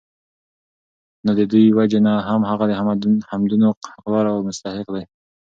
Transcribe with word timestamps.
نو 1.25 1.31
د 1.39 1.41
دي 1.51 1.63
وجي 1.77 1.99
نه 2.07 2.13
هم 2.27 2.41
هغه 2.49 2.65
د 2.67 2.73
حمدونو 3.29 3.67
حقدار 3.93 4.25
او 4.31 4.37
مستحق 4.47 4.87
دی 4.95 5.03